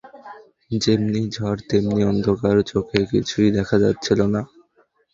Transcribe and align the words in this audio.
যেমনি 0.81 1.21
ঝড় 1.35 1.59
তেমনি 1.69 2.01
অন্ধকার, 2.03 2.55
চোখে 2.63 2.99
কিছুই 3.11 3.49
দেখা 3.57 3.77
যাচ্ছিল 3.83 4.19
না। 4.33 4.41